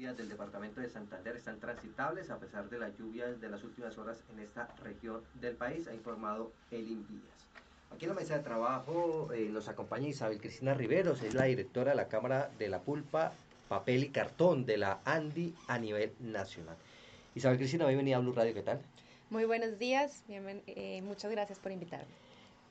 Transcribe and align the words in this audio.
vías 0.00 0.16
del 0.16 0.30
departamento 0.30 0.80
de 0.80 0.88
Santander 0.88 1.36
están 1.36 1.60
transitables 1.60 2.30
a 2.30 2.38
pesar 2.38 2.70
de 2.70 2.78
las 2.78 2.96
lluvias 2.96 3.38
de 3.38 3.50
las 3.50 3.62
últimas 3.62 3.98
horas 3.98 4.16
en 4.32 4.40
esta 4.40 4.74
región 4.82 5.20
del 5.34 5.56
país, 5.56 5.86
ha 5.88 5.94
informado 5.94 6.52
el 6.70 6.88
Invías. 6.88 7.46
Aquí 7.90 8.06
en 8.06 8.08
la 8.08 8.14
mesa 8.14 8.38
de 8.38 8.42
trabajo 8.42 9.30
eh, 9.34 9.50
nos 9.50 9.68
acompaña 9.68 10.08
Isabel 10.08 10.40
Cristina 10.40 10.72
Riveros, 10.72 11.22
es 11.22 11.34
la 11.34 11.44
directora 11.44 11.90
de 11.90 11.96
la 11.98 12.08
Cámara 12.08 12.50
de 12.58 12.70
la 12.70 12.80
Pulpa, 12.80 13.34
Papel 13.68 14.04
y 14.04 14.08
Cartón 14.08 14.64
de 14.64 14.78
la 14.78 15.00
ANDI 15.04 15.54
a 15.68 15.78
nivel 15.78 16.14
nacional. 16.18 16.76
Isabel 17.34 17.58
Cristina, 17.58 17.86
bienvenida 17.86 18.16
a 18.16 18.20
Blue 18.20 18.32
Radio, 18.32 18.54
¿qué 18.54 18.62
tal? 18.62 18.80
Muy 19.28 19.44
buenos 19.44 19.78
días, 19.78 20.24
eh, 20.30 21.02
muchas 21.02 21.30
gracias 21.30 21.58
por 21.58 21.72
invitarme. 21.72 22.29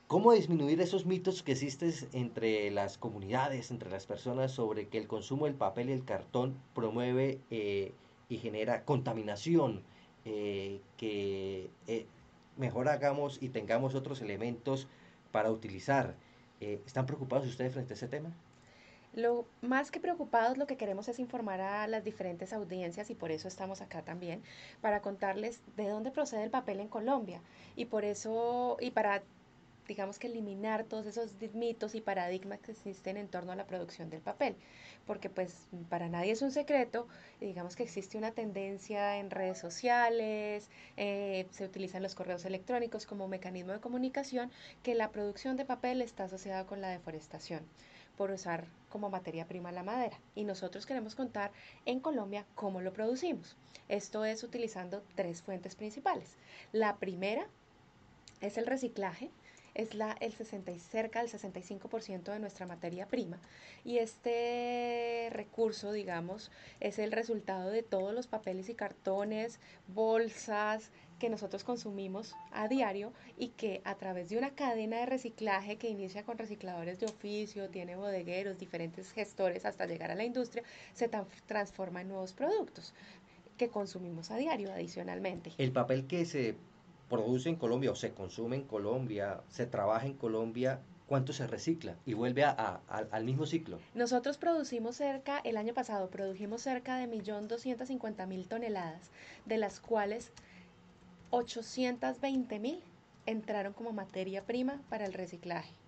¿Cómo 0.09 0.33
disminuir 0.33 0.81
esos 0.81 1.05
mitos 1.05 1.43
que 1.43 1.51
existen 1.51 1.93
entre 2.13 2.71
las 2.71 2.97
comunidades, 2.97 3.69
entre 3.69 3.91
las 3.91 4.07
personas, 4.07 4.51
sobre 4.51 4.87
que 4.87 4.97
el 4.97 5.05
consumo 5.05 5.45
del 5.45 5.53
papel 5.53 5.89
y 5.89 5.91
el 5.91 6.03
cartón 6.03 6.59
promueve 6.73 7.39
eh, 7.51 7.93
y 8.27 8.39
genera 8.39 8.85
contaminación, 8.85 9.83
que 10.25 11.69
mejor 12.57 12.89
hagamos 12.89 13.37
y 13.39 13.49
tengamos 13.49 13.93
otros 13.93 14.21
elementos 14.23 14.87
para 15.31 15.51
utilizar. 15.51 16.15
Eh, 16.59 16.81
¿Están 16.87 17.05
preocupados 17.05 17.45
ustedes 17.45 17.73
frente 17.73 17.93
a 17.93 17.95
ese 17.95 18.07
tema? 18.07 18.31
Lo 19.13 19.45
más 19.61 19.91
que 19.91 19.99
preocupados, 19.99 20.57
lo 20.57 20.65
que 20.65 20.75
queremos 20.75 21.07
es 21.07 21.19
informar 21.19 21.61
a 21.61 21.87
las 21.87 22.03
diferentes 22.03 22.51
audiencias 22.51 23.11
y 23.11 23.15
por 23.15 23.31
eso 23.31 23.47
estamos 23.47 23.81
acá 23.81 24.01
también, 24.01 24.41
para 24.81 25.03
contarles 25.03 25.61
de 25.77 25.87
dónde 25.87 26.09
procede 26.09 26.43
el 26.43 26.49
papel 26.49 26.79
en 26.79 26.87
Colombia 26.87 27.41
y 27.75 27.85
por 27.85 28.05
eso, 28.05 28.77
y 28.79 28.89
para 28.89 29.21
digamos 29.89 30.19
que 30.19 30.27
eliminar 30.27 30.83
todos 30.83 31.07
esos 31.07 31.33
mitos 31.53 31.95
y 31.95 32.01
paradigmas 32.01 32.59
que 32.59 32.71
existen 32.71 33.17
en 33.17 33.27
torno 33.27 33.51
a 33.51 33.55
la 33.55 33.65
producción 33.65 34.11
del 34.11 34.21
papel, 34.21 34.55
porque 35.07 35.31
pues 35.31 35.67
para 35.89 36.07
nadie 36.07 36.31
es 36.31 36.43
un 36.43 36.51
secreto, 36.51 37.07
digamos 37.41 37.75
que 37.75 37.83
existe 37.83 38.17
una 38.17 38.31
tendencia 38.31 39.17
en 39.17 39.31
redes 39.31 39.57
sociales, 39.57 40.69
eh, 40.95 41.47
se 41.49 41.65
utilizan 41.65 42.03
los 42.03 42.13
correos 42.13 42.45
electrónicos 42.45 43.07
como 43.07 43.27
mecanismo 43.27 43.73
de 43.73 43.79
comunicación, 43.79 44.51
que 44.83 44.93
la 44.93 45.09
producción 45.09 45.57
de 45.57 45.65
papel 45.65 46.03
está 46.03 46.25
asociada 46.25 46.67
con 46.67 46.81
la 46.81 46.89
deforestación 46.89 47.61
por 48.15 48.29
usar 48.31 48.67
como 48.89 49.09
materia 49.09 49.47
prima 49.47 49.71
la 49.71 49.81
madera. 49.81 50.19
Y 50.35 50.43
nosotros 50.43 50.85
queremos 50.85 51.15
contar 51.15 51.51
en 51.85 51.99
Colombia 51.99 52.45
cómo 52.53 52.81
lo 52.81 52.93
producimos. 52.93 53.55
Esto 53.87 54.23
es 54.23 54.43
utilizando 54.43 55.01
tres 55.15 55.41
fuentes 55.41 55.75
principales. 55.75 56.37
La 56.73 56.97
primera 56.97 57.47
es 58.41 58.57
el 58.57 58.67
reciclaje, 58.67 59.31
es 59.79 59.95
la, 59.95 60.15
el 60.19 60.33
60 60.33 60.77
cerca 60.79 61.21
del 61.21 61.31
65% 61.31 62.23
de 62.33 62.39
nuestra 62.39 62.65
materia 62.65 63.07
prima. 63.07 63.39
Y 63.85 63.97
este 63.99 65.29
recurso, 65.31 65.91
digamos, 65.93 66.51
es 66.79 66.99
el 66.99 67.11
resultado 67.11 67.69
de 67.69 67.81
todos 67.81 68.13
los 68.13 68.27
papeles 68.27 68.69
y 68.69 68.75
cartones, 68.75 69.59
bolsas 69.87 70.91
que 71.17 71.29
nosotros 71.29 71.63
consumimos 71.63 72.35
a 72.51 72.67
diario 72.67 73.11
y 73.37 73.49
que 73.49 73.81
a 73.83 73.95
través 73.95 74.29
de 74.29 74.37
una 74.37 74.51
cadena 74.51 74.97
de 74.97 75.05
reciclaje 75.05 75.77
que 75.77 75.89
inicia 75.89 76.23
con 76.23 76.37
recicladores 76.37 76.99
de 76.99 77.07
oficio, 77.07 77.69
tiene 77.69 77.95
bodegueros, 77.95 78.57
diferentes 78.57 79.11
gestores 79.11 79.65
hasta 79.65 79.85
llegar 79.85 80.11
a 80.11 80.15
la 80.15 80.23
industria, 80.23 80.63
se 80.93 81.09
transforma 81.45 82.01
en 82.01 82.07
nuevos 82.09 82.33
productos 82.33 82.93
que 83.57 83.67
consumimos 83.67 84.31
a 84.31 84.37
diario 84.37 84.71
adicionalmente. 84.71 85.51
El 85.57 85.73
papel 85.73 86.07
que 86.07 86.25
se 86.25 86.55
produce 87.09 87.49
en 87.49 87.55
Colombia 87.55 87.91
o 87.91 87.95
se 87.95 88.13
consume 88.13 88.55
en 88.55 88.63
Colombia, 88.63 89.41
se 89.49 89.65
trabaja 89.65 90.05
en 90.05 90.13
Colombia, 90.13 90.79
¿cuánto 91.07 91.33
se 91.33 91.47
recicla 91.47 91.95
y 92.05 92.13
vuelve 92.13 92.43
a, 92.43 92.81
al 92.87 93.23
mismo 93.25 93.45
ciclo? 93.45 93.79
Nosotros 93.95 94.37
producimos 94.37 94.95
cerca, 94.95 95.39
el 95.39 95.57
año 95.57 95.73
pasado 95.73 96.09
produjimos 96.09 96.61
cerca 96.61 96.97
de 96.97 97.09
1.250.000 97.09 98.47
toneladas, 98.47 99.09
de 99.45 99.57
las 99.57 99.79
cuales 99.79 100.31
820.000 101.31 102.79
entraron 103.25 103.73
como 103.73 103.91
materia 103.91 104.43
prima 104.43 104.81
para 104.89 105.05
el 105.05 105.13
reciclaje. 105.13 105.78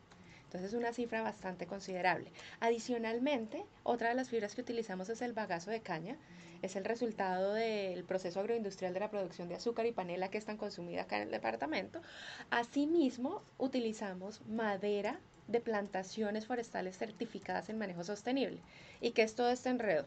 Entonces 0.52 0.74
es 0.74 0.78
una 0.78 0.92
cifra 0.92 1.22
bastante 1.22 1.66
considerable. 1.66 2.30
Adicionalmente, 2.60 3.64
otra 3.84 4.10
de 4.10 4.16
las 4.16 4.28
fibras 4.28 4.54
que 4.54 4.60
utilizamos 4.60 5.08
es 5.08 5.22
el 5.22 5.32
bagazo 5.32 5.72
de 5.72 5.80
caña. 5.80 6.18
Es 6.62 6.76
el 6.76 6.84
resultado 6.84 7.54
del 7.54 8.04
proceso 8.04 8.42
agroindustrial 8.42 8.94
de 8.94 9.00
la 9.00 9.10
producción 9.10 9.48
de 9.48 9.56
azúcar 9.56 9.86
y 9.86 9.94
panela 9.94 10.30
que 10.30 10.38
es 10.38 10.44
tan 10.44 10.58
consumida 10.58 11.04
acá 11.04 11.16
en 11.16 11.24
el 11.24 11.32
departamento. 11.32 12.02
Asimismo, 12.50 13.44
utilizamos 13.60 14.46
madera 14.46 15.22
de 15.48 15.62
plantaciones 15.62 16.46
forestales 16.46 16.98
certificadas 16.98 17.70
en 17.70 17.78
manejo 17.78 18.04
sostenible. 18.04 18.60
¿Y 19.00 19.12
qué 19.12 19.22
es 19.22 19.36
todo 19.36 19.52
este 19.52 19.70
enredo? 19.70 20.06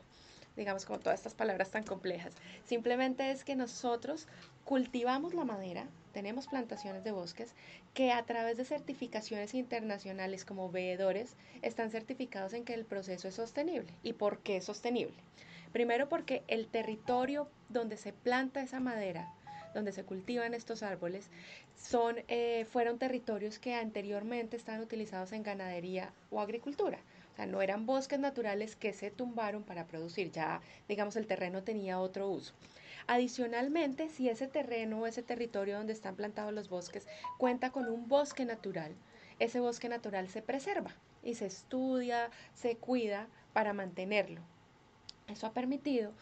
Digamos, 0.56 0.84
como 0.84 1.00
todas 1.00 1.20
estas 1.20 1.34
palabras 1.34 1.70
tan 1.70 1.84
complejas. 1.84 2.34
Simplemente 2.64 3.30
es 3.30 3.44
que 3.44 3.56
nosotros 3.56 4.28
cultivamos 4.64 5.34
la 5.34 5.44
madera, 5.44 5.86
tenemos 6.12 6.46
plantaciones 6.46 7.04
de 7.04 7.10
bosques 7.10 7.54
que 7.92 8.12
a 8.12 8.22
través 8.24 8.56
de 8.56 8.64
certificaciones 8.64 9.54
internacionales 9.54 10.44
como 10.44 10.70
veedores 10.70 11.36
están 11.62 11.90
certificados 11.90 12.52
en 12.52 12.64
que 12.64 12.74
el 12.74 12.84
proceso 12.84 13.28
es 13.28 13.34
sostenible. 13.34 13.92
¿Y 14.02 14.12
por 14.12 14.38
qué 14.38 14.58
es 14.58 14.64
sostenible? 14.64 15.16
Primero 15.72 16.08
porque 16.08 16.44
el 16.46 16.68
territorio 16.68 17.48
donde 17.68 17.96
se 17.96 18.12
planta 18.12 18.62
esa 18.62 18.78
madera, 18.78 19.34
donde 19.74 19.90
se 19.90 20.04
cultivan 20.04 20.54
estos 20.54 20.84
árboles, 20.84 21.28
son, 21.76 22.16
eh, 22.28 22.64
fueron 22.70 22.98
territorios 22.98 23.58
que 23.58 23.74
anteriormente 23.74 24.56
estaban 24.56 24.80
utilizados 24.80 25.32
en 25.32 25.42
ganadería 25.42 26.12
o 26.30 26.40
agricultura. 26.40 27.00
O 27.34 27.36
sea, 27.36 27.46
no 27.46 27.62
eran 27.62 27.84
bosques 27.84 28.20
naturales 28.20 28.76
que 28.76 28.92
se 28.92 29.10
tumbaron 29.10 29.64
para 29.64 29.88
producir, 29.88 30.30
ya 30.30 30.60
digamos 30.88 31.16
el 31.16 31.26
terreno 31.26 31.64
tenía 31.64 31.98
otro 31.98 32.28
uso. 32.28 32.54
Adicionalmente, 33.08 34.08
si 34.08 34.28
ese 34.28 34.46
terreno 34.46 35.00
o 35.00 35.06
ese 35.08 35.24
territorio 35.24 35.76
donde 35.76 35.92
están 35.92 36.14
plantados 36.14 36.54
los 36.54 36.68
bosques 36.68 37.08
cuenta 37.36 37.70
con 37.70 37.88
un 37.88 38.06
bosque 38.06 38.44
natural, 38.44 38.94
ese 39.40 39.58
bosque 39.58 39.88
natural 39.88 40.28
se 40.28 40.42
preserva 40.42 40.94
y 41.24 41.34
se 41.34 41.46
estudia, 41.46 42.30
se 42.54 42.76
cuida 42.76 43.26
para 43.52 43.72
mantenerlo. 43.72 44.40
Eso 45.26 45.48
ha 45.48 45.52
permitido 45.52 46.12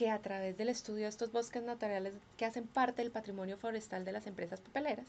que 0.00 0.08
a 0.08 0.22
través 0.22 0.56
del 0.56 0.70
estudio 0.70 1.02
de 1.02 1.10
estos 1.10 1.30
bosques 1.30 1.62
naturales 1.62 2.14
que 2.38 2.46
hacen 2.46 2.66
parte 2.66 3.02
del 3.02 3.10
patrimonio 3.10 3.58
forestal 3.58 4.02
de 4.02 4.12
las 4.12 4.26
empresas 4.26 4.58
papeleras, 4.58 5.04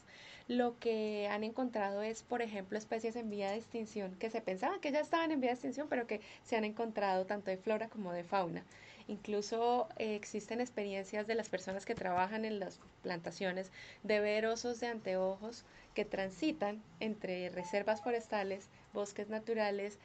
lo 0.48 0.78
que 0.78 1.28
han 1.30 1.44
encontrado 1.44 2.02
es, 2.02 2.22
por 2.22 2.42
ejemplo, 2.42 2.76
especies 2.76 3.16
en 3.16 3.30
vía 3.30 3.50
de 3.50 3.56
extinción 3.56 4.14
que 4.16 4.28
se 4.28 4.42
pensaban 4.42 4.80
que 4.80 4.92
ya 4.92 5.00
estaban 5.00 5.30
en 5.30 5.40
vía 5.40 5.48
de 5.48 5.54
extinción, 5.54 5.86
pero 5.88 6.06
que 6.06 6.20
se 6.44 6.56
han 6.56 6.66
encontrado 6.66 7.24
tanto 7.24 7.50
de 7.50 7.56
flora 7.56 7.88
como 7.88 8.12
de 8.12 8.22
fauna. 8.22 8.64
Incluso 9.08 9.88
eh, 9.96 10.14
existen 10.14 10.60
experiencias 10.60 11.26
de 11.26 11.36
las 11.36 11.48
personas 11.48 11.86
que 11.86 11.94
trabajan 11.94 12.44
en 12.44 12.60
las 12.60 12.78
plantaciones 13.02 13.70
de 14.02 14.20
ver 14.20 14.44
osos 14.44 14.78
de 14.78 14.88
anteojos 14.88 15.64
que 15.94 16.04
transitan 16.04 16.82
entre 17.00 17.48
reservas 17.48 18.02
forestales, 18.02 18.68
bosques 18.92 19.30
naturales, 19.30 19.98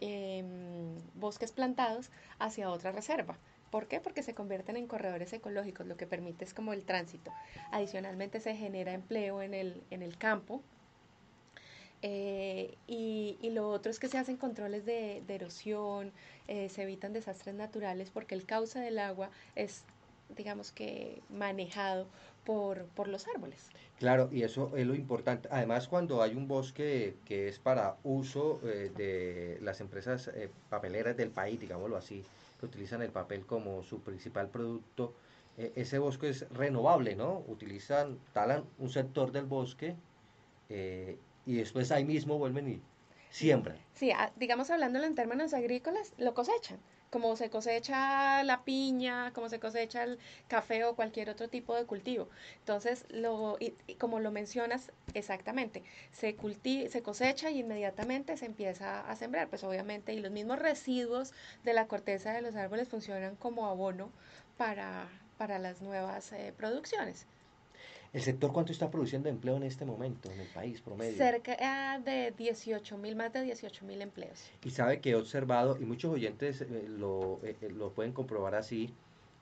em, 0.00 0.96
bosques 1.14 1.52
plantados 1.52 2.10
hacia 2.40 2.70
otra 2.70 2.90
reserva. 2.90 3.38
¿Por 3.70 3.86
qué? 3.86 4.00
Porque 4.00 4.22
se 4.22 4.34
convierten 4.34 4.76
en 4.76 4.86
corredores 4.86 5.32
ecológicos, 5.32 5.86
lo 5.86 5.96
que 5.96 6.06
permite 6.06 6.44
es 6.44 6.54
como 6.54 6.72
el 6.72 6.84
tránsito. 6.84 7.32
Adicionalmente 7.70 8.40
se 8.40 8.56
genera 8.56 8.92
empleo 8.92 9.42
en 9.42 9.54
el, 9.54 9.82
en 9.90 10.02
el 10.02 10.18
campo. 10.18 10.60
Eh, 12.02 12.76
y, 12.86 13.38
lo 13.50 13.68
otro 13.68 13.90
es 13.90 13.98
que 13.98 14.08
se 14.08 14.18
hacen 14.18 14.36
controles 14.36 14.84
de, 14.86 15.22
erosión, 15.28 16.12
eh, 16.48 16.68
se 16.68 16.82
evitan 16.82 17.12
desastres 17.12 17.54
naturales 17.54 18.10
porque 18.10 18.34
el 18.34 18.46
cauce 18.46 18.78
del 18.78 18.98
agua 18.98 19.30
es, 19.54 19.84
digamos 20.36 20.72
que, 20.72 21.20
manejado 21.28 22.06
por, 22.44 22.86
por 22.86 23.06
los 23.06 23.28
árboles. 23.28 23.68
Claro, 23.98 24.30
y 24.32 24.42
eso 24.42 24.74
es 24.76 24.86
lo 24.86 24.94
importante. 24.94 25.48
Además, 25.52 25.88
cuando 25.88 26.22
hay 26.22 26.34
un 26.34 26.48
bosque 26.48 27.16
que 27.26 27.48
es 27.48 27.58
para 27.58 27.96
uso 28.02 28.60
eh, 28.64 28.90
de 28.96 29.58
las 29.60 29.80
empresas 29.82 30.30
papeleras 30.70 31.16
del 31.18 31.30
país, 31.30 31.60
digámoslo 31.60 31.98
así, 31.98 32.24
utilizan 32.66 33.02
el 33.02 33.10
papel 33.10 33.46
como 33.46 33.82
su 33.82 34.00
principal 34.00 34.48
producto, 34.48 35.14
eh, 35.56 35.72
ese 35.76 35.98
bosque 35.98 36.28
es 36.28 36.48
renovable, 36.50 37.16
¿no? 37.16 37.44
Utilizan, 37.46 38.18
talan 38.32 38.64
un 38.78 38.90
sector 38.90 39.32
del 39.32 39.44
bosque 39.44 39.96
eh, 40.68 41.18
y 41.46 41.56
después 41.56 41.90
ahí 41.92 42.04
mismo 42.04 42.38
vuelven 42.38 42.68
y 42.68 42.82
siembran. 43.30 43.78
Sí, 43.94 44.12
digamos 44.36 44.70
hablándolo 44.70 45.06
en 45.06 45.14
términos 45.14 45.54
agrícolas, 45.54 46.14
lo 46.18 46.34
cosechan 46.34 46.78
como 47.10 47.36
se 47.36 47.50
cosecha 47.50 48.42
la 48.44 48.64
piña, 48.64 49.32
como 49.32 49.48
se 49.48 49.58
cosecha 49.58 50.04
el 50.04 50.18
café 50.48 50.84
o 50.84 50.94
cualquier 50.94 51.28
otro 51.30 51.48
tipo 51.48 51.74
de 51.74 51.84
cultivo. 51.84 52.28
Entonces, 52.60 53.04
lo, 53.10 53.56
y, 53.58 53.74
como 53.96 54.20
lo 54.20 54.30
mencionas 54.30 54.92
exactamente, 55.14 55.82
se, 56.12 56.36
se 56.88 57.02
cosecha 57.02 57.50
y 57.50 57.60
inmediatamente 57.60 58.36
se 58.36 58.46
empieza 58.46 59.00
a 59.00 59.16
sembrar, 59.16 59.48
pues 59.48 59.64
obviamente, 59.64 60.12
y 60.14 60.20
los 60.20 60.30
mismos 60.30 60.58
residuos 60.58 61.32
de 61.64 61.74
la 61.74 61.86
corteza 61.88 62.32
de 62.32 62.42
los 62.42 62.54
árboles 62.56 62.88
funcionan 62.88 63.36
como 63.36 63.66
abono 63.66 64.10
para, 64.56 65.08
para 65.36 65.58
las 65.58 65.82
nuevas 65.82 66.32
eh, 66.32 66.52
producciones. 66.56 67.26
¿El 68.12 68.22
sector 68.22 68.52
cuánto 68.52 68.72
está 68.72 68.90
produciendo 68.90 69.28
empleo 69.28 69.56
en 69.56 69.62
este 69.62 69.84
momento 69.84 70.32
en 70.32 70.40
el 70.40 70.48
país 70.48 70.80
promedio? 70.80 71.16
Cerca 71.16 71.98
de 72.04 72.32
18 72.36 72.98
mil, 72.98 73.14
más 73.14 73.32
de 73.32 73.42
18 73.42 73.84
mil 73.84 74.02
empleos. 74.02 74.50
Y 74.64 74.70
sabe 74.70 75.00
que 75.00 75.10
he 75.10 75.14
observado, 75.14 75.78
y 75.80 75.84
muchos 75.84 76.12
oyentes 76.12 76.60
eh, 76.60 76.66
lo, 76.88 77.38
eh, 77.44 77.56
eh, 77.60 77.68
lo, 77.70 77.92
pueden 77.92 78.12
comprobar 78.12 78.56
así, 78.56 78.92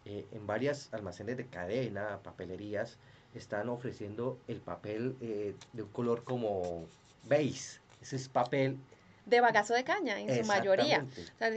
en 0.04 0.46
varias 0.46 0.88
almacenes 0.94 1.36
de 1.36 1.44
cadena, 1.44 2.20
papelerías, 2.22 2.96
están 3.34 3.68
ofreciendo 3.68 4.38
el 4.48 4.58
papel 4.58 5.18
de 5.20 5.82
un 5.82 5.88
color 5.90 6.24
como 6.24 6.86
beige. 7.24 7.78
Ese 8.00 8.16
es 8.16 8.26
papel 8.26 8.78
de 9.26 9.42
bagazo 9.42 9.74
de 9.74 9.84
caña 9.84 10.18
en 10.18 10.34
su 10.34 10.48
mayoría. 10.48 11.04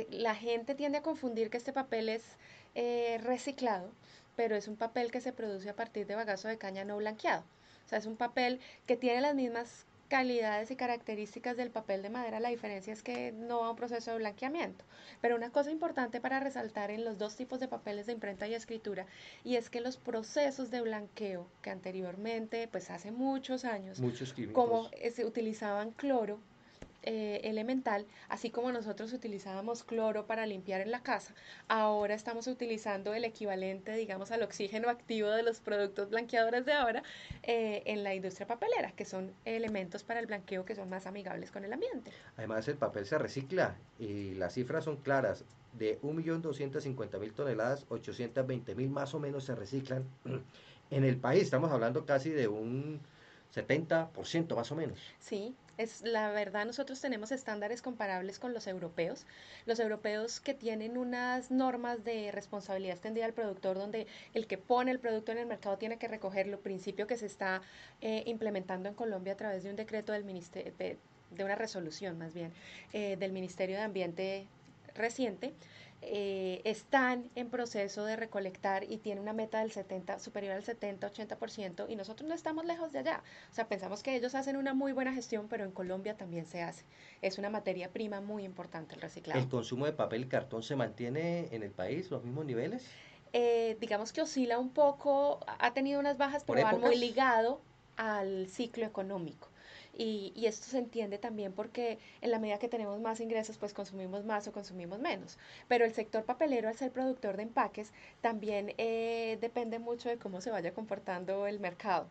la 0.09 0.35
gente 0.35 0.75
tiende 0.75 0.97
a 0.97 1.01
confundir 1.01 1.49
que 1.49 1.55
este 1.55 1.71
papel 1.71 2.09
es 2.09 3.23
reciclado 3.23 3.89
pero 4.35 4.55
es 4.55 4.67
un 4.67 4.75
papel 4.75 5.11
que 5.11 5.21
se 5.21 5.33
produce 5.33 5.69
a 5.69 5.75
partir 5.75 6.07
de 6.07 6.15
bagazo 6.15 6.47
de 6.47 6.57
caña 6.57 6.85
no 6.85 6.97
blanqueado. 6.97 7.43
O 7.85 7.89
sea, 7.89 7.99
es 7.99 8.05
un 8.05 8.15
papel 8.15 8.59
que 8.85 8.95
tiene 8.95 9.21
las 9.21 9.35
mismas 9.35 9.85
calidades 10.11 10.69
y 10.71 10.75
características 10.75 11.55
del 11.55 11.69
papel 11.69 12.01
de 12.01 12.09
madera, 12.09 12.41
la 12.41 12.49
diferencia 12.49 12.91
es 12.91 13.01
que 13.01 13.31
no 13.31 13.61
va 13.61 13.67
a 13.67 13.69
un 13.69 13.77
proceso 13.77 14.11
de 14.11 14.17
blanqueamiento. 14.17 14.83
Pero 15.21 15.37
una 15.37 15.51
cosa 15.51 15.71
importante 15.71 16.19
para 16.19 16.41
resaltar 16.41 16.91
en 16.91 17.05
los 17.05 17.17
dos 17.17 17.37
tipos 17.37 17.61
de 17.61 17.69
papeles 17.69 18.07
de 18.07 18.11
imprenta 18.11 18.45
y 18.45 18.53
escritura, 18.53 19.05
y 19.45 19.55
es 19.55 19.69
que 19.69 19.79
los 19.79 19.95
procesos 19.95 20.69
de 20.69 20.81
blanqueo 20.81 21.47
que 21.61 21.69
anteriormente, 21.69 22.67
pues 22.67 22.89
hace 22.89 23.11
muchos 23.11 23.63
años, 23.63 24.01
muchos 24.01 24.35
como 24.51 24.89
se 25.13 25.23
utilizaban 25.23 25.91
cloro, 25.91 26.39
eh, 27.03 27.41
elemental, 27.43 28.05
así 28.29 28.49
como 28.51 28.71
nosotros 28.71 29.11
utilizábamos 29.13 29.83
cloro 29.83 30.27
para 30.27 30.45
limpiar 30.45 30.81
en 30.81 30.91
la 30.91 31.01
casa, 31.01 31.33
ahora 31.67 32.13
estamos 32.13 32.47
utilizando 32.47 33.13
el 33.13 33.25
equivalente, 33.25 33.93
digamos, 33.93 34.31
al 34.31 34.43
oxígeno 34.43 34.89
activo 34.89 35.29
de 35.29 35.43
los 35.43 35.59
productos 35.59 36.09
blanqueadores 36.09 36.65
de 36.65 36.73
ahora 36.73 37.03
eh, 37.43 37.83
en 37.85 38.03
la 38.03 38.13
industria 38.13 38.45
papelera, 38.47 38.91
que 38.91 39.05
son 39.05 39.31
elementos 39.45 40.03
para 40.03 40.19
el 40.19 40.27
blanqueo 40.27 40.65
que 40.65 40.75
son 40.75 40.89
más 40.89 41.07
amigables 41.07 41.51
con 41.51 41.65
el 41.65 41.73
ambiente. 41.73 42.11
Además, 42.37 42.67
el 42.67 42.77
papel 42.77 43.05
se 43.05 43.17
recicla 43.17 43.75
y 43.99 44.35
las 44.35 44.53
cifras 44.53 44.85
son 44.85 44.97
claras. 44.97 45.43
De 45.73 46.01
1.250.000 46.01 47.33
toneladas, 47.33 47.87
820.000 47.87 48.89
más 48.89 49.13
o 49.13 49.19
menos 49.19 49.45
se 49.45 49.55
reciclan 49.55 50.03
en 50.89 51.03
el 51.05 51.15
país. 51.15 51.43
Estamos 51.43 51.71
hablando 51.71 52.05
casi 52.05 52.29
de 52.29 52.49
un 52.49 52.99
70% 53.55 54.55
más 54.55 54.71
o 54.71 54.75
menos. 54.75 54.99
Sí, 55.19 55.55
es 55.81 56.01
la 56.03 56.31
verdad 56.31 56.65
nosotros 56.65 57.01
tenemos 57.01 57.31
estándares 57.31 57.81
comparables 57.81 58.39
con 58.39 58.53
los 58.53 58.67
europeos. 58.67 59.25
Los 59.65 59.79
europeos 59.79 60.39
que 60.39 60.53
tienen 60.53 60.97
unas 60.97 61.51
normas 61.51 62.03
de 62.03 62.31
responsabilidad 62.31 62.93
extendida 62.93 63.25
al 63.25 63.33
productor 63.33 63.77
donde 63.77 64.07
el 64.33 64.47
que 64.47 64.57
pone 64.57 64.91
el 64.91 64.99
producto 64.99 65.31
en 65.31 65.39
el 65.39 65.45
mercado 65.47 65.77
tiene 65.77 65.97
que 65.97 66.07
recogerlo, 66.07 66.59
principio 66.59 67.07
que 67.07 67.17
se 67.17 67.25
está 67.25 67.61
eh, 68.01 68.23
implementando 68.25 68.89
en 68.89 68.95
Colombia 68.95 69.33
a 69.33 69.37
través 69.37 69.63
de 69.63 69.69
un 69.69 69.75
decreto 69.75 70.13
del 70.13 70.23
ministerio 70.23 70.73
de, 70.77 70.97
una 71.43 71.55
resolución 71.55 72.17
más 72.17 72.33
bien 72.33 72.51
eh, 72.93 73.15
del 73.17 73.31
Ministerio 73.31 73.77
de 73.77 73.83
Ambiente 73.83 74.47
reciente 74.93 75.53
eh, 76.03 76.61
están 76.63 77.29
en 77.35 77.49
proceso 77.49 78.03
de 78.05 78.15
recolectar 78.15 78.83
y 78.83 78.97
tiene 78.97 79.21
una 79.21 79.33
meta 79.33 79.59
del 79.59 79.71
70, 79.71 80.17
superior 80.17 80.55
al 80.55 80.63
70-80% 80.63 81.85
y 81.87 81.95
nosotros 81.95 82.27
no 82.27 82.33
estamos 82.33 82.65
lejos 82.65 82.91
de 82.91 82.99
allá. 82.99 83.23
O 83.51 83.53
sea, 83.53 83.67
pensamos 83.67 84.01
que 84.01 84.15
ellos 84.15 84.33
hacen 84.33 84.57
una 84.57 84.73
muy 84.73 84.93
buena 84.93 85.13
gestión, 85.13 85.47
pero 85.47 85.63
en 85.63 85.71
Colombia 85.71 86.17
también 86.17 86.45
se 86.47 86.63
hace. 86.63 86.85
Es 87.21 87.37
una 87.37 87.51
materia 87.51 87.89
prima 87.89 88.19
muy 88.19 88.43
importante 88.43 88.95
el 88.95 89.01
reciclado. 89.01 89.39
¿El 89.39 89.47
consumo 89.47 89.85
de 89.85 89.93
papel 89.93 90.23
y 90.23 90.27
cartón 90.27 90.63
se 90.63 90.75
mantiene 90.75 91.49
en 91.51 91.61
el 91.61 91.71
país 91.71 92.09
los 92.09 92.23
mismos 92.23 92.45
niveles? 92.45 92.89
Eh, 93.33 93.77
digamos 93.79 94.11
que 94.11 94.21
oscila 94.21 94.57
un 94.57 94.71
poco, 94.71 95.39
ha 95.45 95.73
tenido 95.73 95.99
unas 95.99 96.17
bajas, 96.17 96.43
pero 96.43 96.63
va 96.63 96.73
muy 96.73 96.97
ligado 96.97 97.61
al 97.95 98.47
ciclo 98.47 98.85
económico. 98.85 99.50
Y, 99.97 100.33
esto 100.45 100.67
se 100.67 100.79
entiende 100.79 101.17
también 101.17 101.53
porque 101.53 101.99
en 102.21 102.31
la 102.31 102.39
medida 102.39 102.59
que 102.59 102.67
tenemos 102.67 102.99
más 103.01 103.19
ingresos, 103.19 103.57
pues 103.57 103.73
consumimos 103.73 104.25
más 104.25 104.47
o 104.47 104.51
consumimos 104.51 104.99
menos. 104.99 105.37
Pero 105.67 105.85
el 105.85 105.93
sector 105.93 106.23
papelero, 106.25 106.69
al 106.69 106.77
ser 106.77 106.91
productor 106.91 107.37
de 107.37 107.43
empaques, 107.43 107.91
también 108.21 108.73
eh, 108.77 109.37
depende 109.41 109.79
mucho 109.79 110.09
de 110.09 110.17
cómo 110.17 110.41
se 110.41 110.51
vaya 110.51 110.73
comportando 110.73 111.47
el 111.47 111.59
mercado 111.59 112.07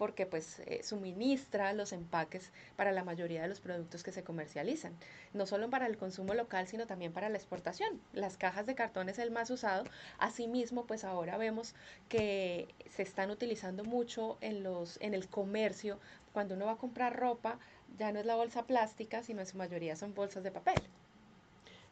porque 0.00 0.24
pues 0.24 0.60
eh, 0.60 0.82
suministra 0.82 1.74
los 1.74 1.92
empaques 1.92 2.52
para 2.74 2.90
la 2.90 3.04
mayoría 3.04 3.42
de 3.42 3.48
los 3.48 3.60
productos 3.60 4.02
que 4.02 4.12
se 4.12 4.24
comercializan, 4.24 4.94
no 5.34 5.44
solo 5.44 5.68
para 5.68 5.86
el 5.86 5.98
consumo 5.98 6.32
local, 6.32 6.66
sino 6.66 6.86
también 6.86 7.12
para 7.12 7.28
la 7.28 7.36
exportación. 7.36 8.00
Las 8.14 8.38
cajas 8.38 8.64
de 8.64 8.74
cartón 8.74 9.10
es 9.10 9.18
el 9.18 9.30
más 9.30 9.50
usado, 9.50 9.84
asimismo 10.18 10.86
pues 10.86 11.04
ahora 11.04 11.36
vemos 11.36 11.74
que 12.08 12.74
se 12.88 13.02
están 13.02 13.30
utilizando 13.30 13.84
mucho 13.84 14.38
en 14.40 14.62
los 14.62 14.98
en 15.02 15.12
el 15.12 15.28
comercio 15.28 15.98
cuando 16.32 16.54
uno 16.54 16.66
va 16.66 16.72
a 16.72 16.76
comprar 16.76 17.18
ropa, 17.18 17.58
ya 17.98 18.12
no 18.12 18.20
es 18.20 18.26
la 18.26 18.36
bolsa 18.36 18.64
plástica, 18.64 19.22
sino 19.22 19.40
en 19.40 19.46
su 19.46 19.56
mayoría 19.56 19.96
son 19.96 20.14
bolsas 20.14 20.42
de 20.42 20.50
papel. 20.50 20.80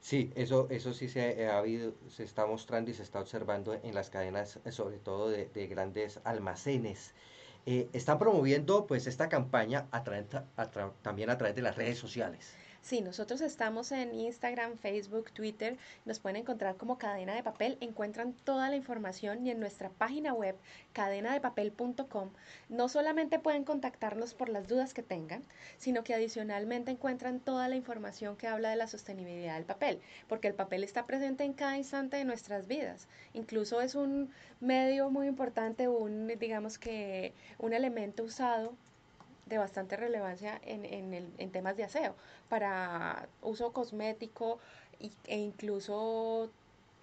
Sí, 0.01 0.31
eso, 0.37 0.69
eso 0.71 0.95
sí 0.95 1.09
se 1.09 1.47
ha 1.49 1.59
habido, 1.59 1.93
se 2.09 2.23
está 2.23 2.47
mostrando 2.47 2.91
y 2.91 2.95
se 2.95 3.03
está 3.03 3.21
observando 3.21 3.75
en 3.75 3.95
las 3.95 4.11
cadenas, 4.11 4.61
sobre 4.71 4.99
todo 4.99 5.29
de, 5.29 5.67
grandes 5.67 6.21
almacenes. 6.25 7.15
Eh, 7.67 7.89
están 7.93 8.19
promoviendo 8.19 8.87
pues 8.87 9.07
esta 9.07 9.29
campaña 9.29 9.89
a 9.91 10.05
también 11.03 11.31
a 11.31 11.37
través 11.37 11.57
de 11.57 11.63
las 11.63 11.77
redes 11.77 11.99
sociales. 11.99 12.55
Sí, 12.81 13.03
nosotros 13.03 13.41
estamos 13.41 13.93
en 13.93 14.15
Instagram, 14.15 14.79
Facebook, 14.79 15.31
Twitter. 15.33 15.77
Nos 16.07 16.21
pueden 16.21 16.37
encontrar 16.37 16.77
como 16.77 16.97
Cadena 16.97 17.35
de 17.35 17.43
Papel. 17.43 17.77
Encuentran 17.81 18.33
toda 18.33 18.71
la 18.71 18.77
información 18.77 19.47
y 19.47 19.51
en 19.51 19.61
nuestra 19.61 19.91
página 19.91 20.33
web 20.33 20.57
cadenadepapel.com 20.95 22.31
no 22.69 22.89
solamente 22.89 23.39
pueden 23.39 23.65
contactarnos 23.65 24.33
por 24.33 24.49
las 24.49 24.69
dudas 24.69 24.95
que 24.95 25.03
tengan, 25.03 25.43
sino 25.77 26.03
que 26.03 26.15
adicionalmente 26.15 26.91
encuentran 26.91 27.41
toda 27.41 27.69
la 27.69 27.77
información 27.77 28.37
que 28.37 28.47
habla 28.47 28.71
de 28.71 28.77
la 28.77 28.87
sostenibilidad 28.87 29.57
del 29.57 29.65
papel, 29.65 30.01
porque 30.29 30.49
el 30.49 30.55
papel 30.55 30.83
está 30.83 31.05
presente 31.05 31.45
en 31.45 31.53
cada 31.53 31.77
instante 31.77 32.17
de 32.17 32.25
nuestras 32.25 32.69
vidas. 32.69 33.09
Incluso 33.35 33.81
es 33.83 33.97
un 33.97 34.31
medio 34.61 35.11
muy 35.11 35.27
importante, 35.27 35.89
un 35.89 36.27
digamos 36.39 36.79
que 36.79 37.35
un 37.59 37.73
elemento 37.73 38.23
usado 38.23 38.73
de 39.49 39.59
bastante 39.59 39.97
relevancia 39.97 40.61
en, 40.65 40.85
en, 40.85 41.15
el, 41.15 41.29
en 41.39 41.51
temas 41.51 41.77
de 41.77 41.85
aseo, 41.85 42.15
para 42.49 43.29
uso 43.43 43.73
cosmético 43.73 44.59
e 45.27 45.39
incluso 45.39 46.51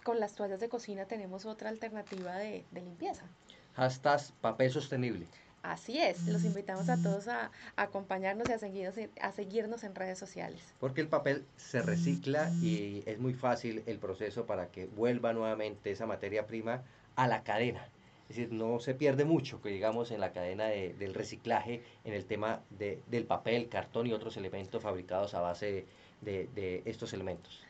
con 0.04 0.20
las 0.20 0.36
toallas 0.36 0.60
de 0.60 0.70
cocina 0.70 1.06
tenemos 1.06 1.46
otra 1.46 1.70
alternativa 1.70 2.36
de, 2.36 2.64
de 2.72 2.82
limpieza. 2.82 3.26
Hashtag 3.74 4.22
papel 4.42 4.72
sostenible. 4.72 5.28
Así 5.64 6.00
es, 6.00 6.28
los 6.28 6.44
invitamos 6.44 6.90
a 6.90 6.98
todos 6.98 7.28
a, 7.28 7.50
acompañarnos 7.76 8.48
y 8.50 8.54
a 8.54 8.60
seguirnos, 8.60 8.96
a 9.20 9.32
seguirnos 9.32 9.84
en 9.84 9.96
redes 9.96 10.20
sociales. 10.20 10.62
Porque 10.80 11.02
el 11.02 11.08
papel 11.08 11.44
se 11.58 11.82
recicla 11.82 12.52
y 12.62 13.04
es 13.08 13.18
muy 13.18 13.34
fácil 13.34 13.82
el 13.88 13.98
proceso 13.98 14.46
para 14.46 14.68
que 14.68 14.86
vuelva 14.86 15.34
nuevamente 15.34 15.90
esa 15.90 16.06
materia 16.06 16.46
prima 16.46 16.84
a 17.16 17.28
la 17.28 17.44
cadena. 17.44 17.90
Es 18.30 18.38
decir, 18.38 18.52
no 18.52 18.80
se 18.80 18.96
pierde 18.96 19.24
mucho, 19.24 19.62
que 19.62 19.70
digamos, 19.70 20.10
en 20.10 20.20
la 20.20 20.32
cadena 20.32 20.66
del 20.66 21.14
reciclaje, 21.14 21.84
en 22.04 22.14
el 22.14 22.26
tema 22.26 22.62
de, 22.72 23.02
del 23.08 23.26
papel, 23.26 23.70
cartón 23.70 24.08
y 24.08 24.14
otros 24.14 24.36
elementos 24.36 24.82
fabricados 24.82 25.36
a 25.36 25.42
base 25.42 25.86
de, 26.22 26.82
estos 26.86 27.14
elementos. 27.14 27.62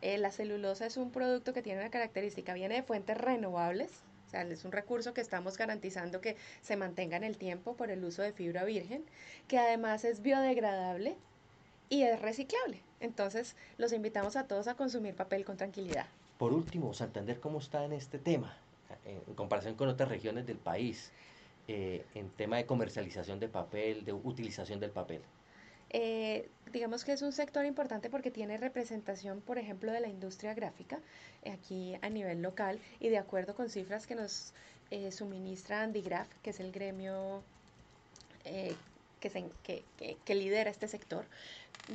Eh, 0.00 0.16
la 0.18 0.30
celulosa 0.30 0.86
es 0.86 0.96
un 0.96 1.10
producto 1.10 1.52
que 1.52 1.60
tiene 1.60 1.80
una 1.80 1.90
característica, 1.90 2.54
viene 2.54 2.76
de 2.76 2.82
fuentes 2.82 3.18
renovables, 3.18 3.90
o 4.26 4.30
sea, 4.30 4.42
es 4.42 4.64
un 4.64 4.72
recurso 4.72 5.12
que 5.12 5.20
estamos 5.20 5.56
garantizando 5.56 6.20
que 6.20 6.36
se 6.62 6.76
mantenga 6.76 7.16
en 7.16 7.24
el 7.24 7.36
tiempo 7.36 7.74
por 7.74 7.90
el 7.90 8.04
uso 8.04 8.22
de 8.22 8.32
fibra 8.32 8.64
virgen, 8.64 9.04
que 9.48 9.58
además 9.58 10.04
es 10.04 10.22
biodegradable 10.22 11.16
y 11.88 12.02
es 12.02 12.20
reciclable. 12.22 12.80
Entonces, 13.00 13.56
los 13.76 13.92
invitamos 13.92 14.36
a 14.36 14.46
todos 14.46 14.68
a 14.68 14.74
consumir 14.74 15.14
papel 15.14 15.44
con 15.44 15.56
tranquilidad. 15.56 16.06
Por 16.38 16.52
último, 16.52 16.92
Santander, 16.94 17.40
¿cómo 17.40 17.58
está 17.58 17.84
en 17.84 17.92
este 17.92 18.18
tema? 18.18 18.56
En 19.06 19.34
comparación 19.34 19.74
con 19.74 19.88
otras 19.88 20.08
regiones 20.08 20.46
del 20.46 20.58
país 20.58 21.12
eh, 21.68 22.04
en 22.14 22.30
tema 22.30 22.56
de 22.56 22.66
comercialización 22.66 23.40
de 23.40 23.48
papel, 23.48 24.04
de 24.04 24.12
utilización 24.12 24.80
del 24.80 24.90
papel? 24.90 25.22
Eh, 25.90 26.48
digamos 26.72 27.04
que 27.04 27.12
es 27.12 27.22
un 27.22 27.32
sector 27.32 27.64
importante 27.64 28.10
porque 28.10 28.30
tiene 28.30 28.56
representación, 28.56 29.40
por 29.40 29.58
ejemplo, 29.58 29.92
de 29.92 30.00
la 30.00 30.08
industria 30.08 30.54
gráfica 30.54 30.98
eh, 31.42 31.50
aquí 31.50 31.96
a 32.02 32.08
nivel 32.08 32.42
local 32.42 32.78
y 33.00 33.08
de 33.08 33.18
acuerdo 33.18 33.54
con 33.54 33.68
cifras 33.68 34.06
que 34.06 34.14
nos 34.14 34.52
suministra 35.10 35.82
Andigraf, 35.82 36.28
que 36.44 36.50
es 36.50 36.60
el 36.60 36.70
gremio 36.70 37.42
que, 39.20 39.30
se, 39.30 39.44
que, 39.62 39.84
que, 40.24 40.34
lidera 40.34 40.70
este 40.70 40.88
sector, 40.88 41.26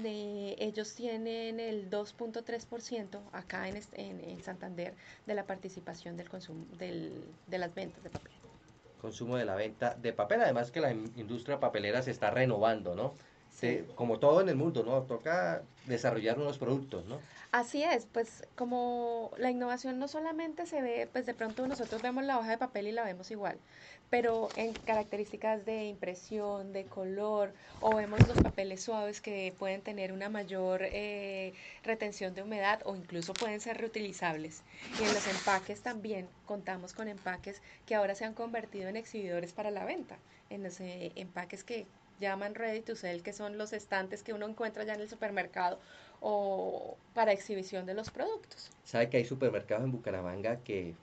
ellos 0.04 0.94
tienen 0.96 1.60
el 1.60 1.90
2.3% 1.90 3.20
acá 3.34 3.68
en, 3.68 3.82
en, 3.94 4.42
Santander 4.44 4.94
de 5.26 5.36
la 5.36 5.46
participación 5.46 6.18
del 6.18 6.30
consumo 6.30 6.66
del, 6.78 7.24
de 7.48 7.58
las 7.58 7.74
ventas 7.74 8.04
de 8.04 8.10
papel. 8.10 8.32
Consumo 9.02 9.38
de 9.38 9.46
la 9.46 9.56
venta 9.56 9.96
de 9.96 10.14
papel, 10.14 10.42
además 10.42 10.72
que 10.72 10.80
la 10.80 10.92
industria 10.92 11.60
papelera 11.60 12.02
se 12.04 12.12
está 12.12 12.30
renovando, 12.30 12.96
¿no? 12.96 13.14
Como 13.96 14.20
todo 14.20 14.42
en 14.42 14.50
el 14.50 14.56
mundo, 14.56 14.84
¿no? 14.84 15.04
Toca 15.04 15.62
desarrollar 15.86 16.40
unos 16.40 16.58
productos, 16.58 17.06
¿no? 17.06 17.20
Así 17.52 17.84
es, 17.84 18.08
pues 18.12 18.48
como 18.56 19.32
la 19.38 19.52
innovación 19.52 20.00
no 20.00 20.08
solamente 20.08 20.66
se 20.66 20.82
ve, 20.82 21.10
pues 21.12 21.26
de 21.26 21.34
pronto 21.34 21.68
nosotros 21.68 22.02
vemos 22.02 22.24
la 22.24 22.40
hoja 22.40 22.52
de 22.52 22.58
papel 22.58 22.88
y 22.88 22.92
la 22.94 23.04
vemos 23.04 23.30
igual, 23.30 23.58
pero 24.10 24.48
en 24.56 24.74
características 24.74 25.66
de 25.66 25.84
impresión, 25.86 26.72
de 26.72 26.86
color, 26.86 27.54
o 27.82 27.94
vemos 27.94 28.26
los 28.26 28.38
papeles 28.38 28.82
suaves 28.82 29.20
que 29.20 29.54
pueden 29.60 29.82
tener 29.82 30.14
una 30.14 30.30
mayor 30.30 30.82
eh, 30.84 31.54
retención 31.84 32.34
de 32.34 32.44
humedad 32.44 32.82
o 32.86 32.96
incluso 32.96 33.34
pueden 33.34 33.60
ser 33.60 33.78
reutilizables. 33.78 34.64
Y 35.00 35.04
en 35.04 35.14
los 35.14 35.28
empaques 35.28 35.82
también 35.82 36.30
contamos 36.46 36.94
con 36.94 37.10
empaques 37.10 37.62
que 37.86 37.96
ahora 37.96 38.16
se 38.16 38.24
han 38.24 38.34
convertido 38.34 38.88
en 38.88 38.96
exhibidores 38.96 39.52
para 39.52 39.72
la 39.72 39.84
venta, 39.84 40.18
en 40.50 40.64
los 40.64 40.80
eh, 40.80 41.12
empaques 41.16 41.66
que 41.66 41.86
llaman 42.22 42.56
ready 42.56 42.80
to 42.82 42.96
sell, 42.96 43.22
que 43.22 43.34
son 43.34 43.58
los 43.58 43.74
estantes 43.74 44.24
que 44.24 44.34
uno 44.34 44.48
encuentra 44.48 44.86
ya 44.86 44.94
en 44.94 45.02
el 45.02 45.10
supermercado 45.10 45.80
o 46.22 46.98
para 47.14 47.34
exhibición 47.34 47.86
de 47.86 47.94
los 47.94 48.12
productos. 48.12 48.72
¿Sabe 48.86 49.10
que 49.10 49.18
hay 49.18 49.26
supermercados 49.26 49.84
en 49.84 49.92
Bucaramanga 49.92 50.64
que 50.64 50.96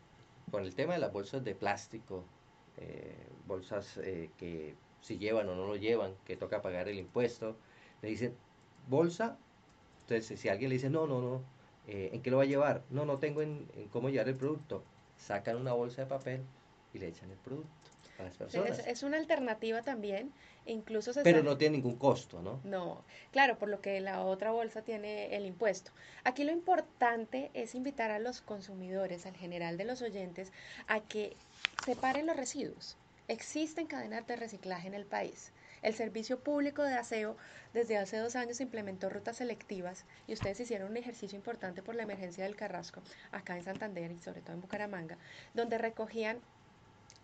con 0.51 0.65
el 0.65 0.75
tema 0.75 0.95
de 0.95 1.01
las 1.01 1.13
bolsas 1.13 1.45
de 1.45 1.55
plástico, 1.55 2.25
eh, 2.79 3.15
bolsas 3.47 3.99
eh, 3.99 4.31
que 4.39 4.75
si 5.03 5.19
llevan 5.19 5.49
o 5.49 5.55
no 5.55 5.67
lo 5.67 5.77
llevan, 5.77 6.15
que 6.25 6.37
toca 6.37 6.63
pagar 6.63 6.89
el 6.89 6.99
impuesto, 6.99 7.57
le 8.01 8.09
dicen 8.09 8.35
bolsa, 8.89 9.37
entonces 10.01 10.41
si 10.41 10.49
alguien 10.49 10.71
le 10.71 10.77
dice 10.77 10.89
no, 10.89 11.07
no, 11.07 11.21
no, 11.21 11.43
eh, 11.87 12.11
¿en 12.13 12.23
qué 12.23 12.31
lo 12.31 12.39
va 12.39 12.45
a 12.45 12.47
llevar? 12.47 12.83
No, 12.91 13.05
no 13.05 13.19
tengo 13.19 13.43
en, 13.43 13.69
en 13.75 13.89
cómo 13.89 14.09
llevar 14.09 14.29
el 14.29 14.37
producto, 14.37 14.83
sacan 15.17 15.57
una 15.57 15.73
bolsa 15.73 16.03
de 16.03 16.07
papel 16.07 16.43
y 16.95 16.99
le 16.99 17.09
echan 17.09 17.31
el 17.31 17.39
producto. 17.39 17.91
Es, 18.87 19.05
una 19.05 19.17
alternativa 19.17 19.83
también, 19.83 20.33
incluso 20.67 21.13
Pero 21.23 21.45
no 21.45 21.57
tiene 21.57 21.77
ningún 21.77 21.97
costo, 21.97 22.43
¿no? 22.43 22.61
No, 22.65 23.05
claro, 23.31 23.59
por 23.59 23.69
lo 23.69 23.81
que 23.81 24.01
la 24.01 24.25
otra 24.25 24.51
bolsa 24.51 24.83
tiene 24.83 25.37
el 25.37 25.47
impuesto. 25.47 25.93
Aquí 26.25 26.43
lo 26.43 26.51
importante 26.51 27.51
es 27.55 27.77
invitar 27.77 28.11
a 28.11 28.19
los 28.19 28.41
consumidores, 28.41 29.25
al 29.27 29.37
general 29.37 29.77
de 29.77 29.85
los 29.85 30.03
oyentes, 30.03 30.53
a 30.89 31.01
que 31.01 31.37
separen 31.85 32.27
los 32.27 32.37
residuos. 32.37 32.97
Existen 33.29 33.87
cadenas 33.87 34.27
de 34.27 34.35
reciclaje 34.35 34.89
en 34.89 34.95
el 34.95 35.05
país. 35.05 35.53
El 35.83 35.95
Servicio 35.95 36.41
Público 36.41 36.83
de 36.83 36.95
Aseo 36.95 37.37
desde 37.73 37.99
hace 37.99 38.17
dos 38.17 38.35
años 38.35 38.61
implementó 38.61 39.11
rutas 39.11 39.37
selectivas 39.37 40.07
y 40.27 40.33
ustedes 40.33 40.59
hicieron 40.59 40.91
un 40.91 40.97
ejercicio 40.97 41.37
importante 41.37 41.83
por 41.83 41.95
la 41.95 42.03
emergencia 42.03 42.43
del 42.43 42.57
Carrasco, 42.57 43.01
acá 43.31 43.57
en 43.57 43.63
Santander 43.63 44.11
y 44.11 44.19
sobre 44.19 44.41
todo 44.41 44.55
en 44.55 44.61
Bucaramanga, 44.61 45.19
donde 45.55 45.79
recogían 45.79 46.41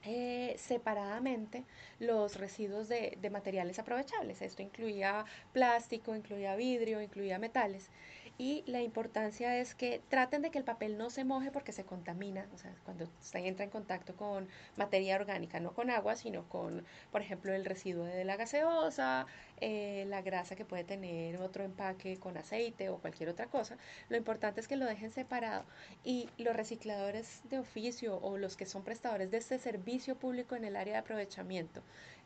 eh, 0.07 0.55
separadamente 0.59 1.65
los 1.99 2.37
residuos 2.37 2.89
de, 2.89 3.17
de, 3.21 3.31
materiales 3.31 3.79
aprovechables. 3.79 4.43
Esto 4.43 4.63
incluía 4.63 5.25
plástico, 5.53 6.15
incluía 6.15 6.57
vidrio, 6.57 7.01
incluía 7.01 7.39
metales 7.39 7.91
y 8.37 8.65
la 8.67 8.83
importancia 8.83 9.59
es 9.59 9.77
que 9.77 10.03
traten 10.09 10.43
de 10.43 10.51
que 10.51 10.59
el 10.59 10.65
papel 10.65 10.99
no 10.99 11.09
se 11.09 11.25
moje 11.25 11.53
porque 11.53 11.71
se 11.71 11.85
contamina, 11.85 12.49
o 12.53 12.59
sea, 12.59 12.75
cuando 12.85 13.09
se 13.21 13.47
entra 13.47 13.65
en 13.65 13.71
contacto 13.71 14.17
con 14.17 14.49
materia 14.77 15.15
orgánica, 15.15 15.61
no 15.61 15.73
con 15.73 15.89
agua, 15.89 16.17
sino 16.17 16.49
con, 16.49 16.85
por 17.13 17.23
ejemplo, 17.23 17.53
el 17.53 17.65
residuo 17.65 18.05
de 18.05 18.25
la 18.25 18.37
gaseosa, 18.37 19.27
eh, 19.61 20.05
la 20.09 20.21
grasa 20.21 20.57
que 20.57 20.65
puede 20.65 20.83
tener 20.83 21.37
otro 21.37 21.63
empaque 21.63 22.19
con 22.19 22.37
aceite 22.37 22.89
o 22.89 22.99
cualquier 22.99 23.29
otra 23.29 23.47
cosa. 23.47 23.77
Lo 24.09 24.17
importante 24.17 24.61
es 24.61 24.67
que 24.67 24.77
lo 24.77 24.87
dejen 24.87 25.13
separado 25.13 25.65
y 26.03 26.29
los 26.37 26.57
recicladores 26.57 27.43
de 27.51 27.61
oficio 27.61 28.19
o 28.21 28.37
los 28.37 28.57
que 28.57 28.67
son 28.67 28.83
prestadores 28.83 29.31
de 29.31 29.37
este 29.39 29.59
servicio 29.59 30.17
público 30.17 30.57
en 30.57 30.65
el 30.65 30.75
área 30.75 30.95
de 30.95 31.01
aprovechamiento, 31.01 31.83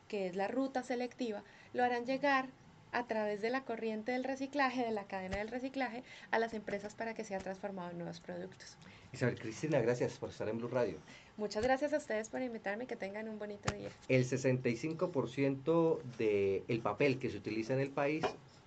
que 0.08 0.26
es 0.26 0.36
la 0.36 0.48
ruta 0.48 0.82
selectiva, 0.82 1.42
lo 1.74 1.84
harán 1.84 2.06
llegar 2.06 2.48
a 2.92 3.06
través 3.06 3.40
de 3.40 3.50
la 3.50 3.64
corriente 3.64 4.12
del 4.12 4.24
reciclaje, 4.24 4.84
de 4.84 4.90
la 4.90 5.04
cadena 5.04 5.38
del 5.38 5.48
reciclaje, 5.48 6.02
a 6.30 6.38
las 6.38 6.54
empresas 6.54 6.94
para 6.94 7.14
que 7.14 7.24
sea 7.24 7.38
transformado 7.38 7.90
en 7.90 7.98
nuevos 7.98 8.20
productos. 8.20 8.76
Isabel 9.12 9.38
Cristina, 9.38 9.80
gracias 9.80 10.18
por 10.18 10.30
estar 10.30 10.48
en 10.48 10.58
Blue 10.58 10.68
Radio. 10.68 10.98
Muchas 11.36 11.62
gracias 11.62 11.92
a 11.92 11.98
ustedes 11.98 12.28
por 12.28 12.42
invitarme, 12.42 12.86
que 12.86 12.96
tengan 12.96 13.28
un 13.28 13.38
bonito 13.38 13.72
día. 13.72 13.88
El 14.08 14.24
65% 14.24 16.02
del 16.18 16.80
papel 16.80 17.18
que 17.18 17.30
se 17.30 17.38
utiliza 17.38 17.74
en 17.74 17.80
el 17.80 17.90
país 17.90 18.24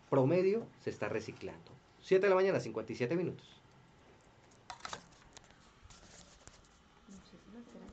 promedio 0.10 0.66
se 0.84 0.90
está 0.90 1.10
reciclando. 1.10 1.72
7 2.01 2.24
de 2.24 2.30
la 2.30 2.36
mañana, 2.36 2.60
57 2.60 3.16
minutos. 3.16 3.61